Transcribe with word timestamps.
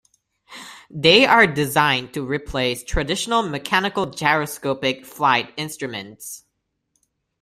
They 0.89 1.27
are 1.27 1.45
designed 1.45 2.15
to 2.15 2.25
replace 2.25 2.83
traditional 2.83 3.43
mechanical 3.43 4.07
gyroscopic 4.07 5.05
flight 5.05 5.53
instruments. 5.57 6.43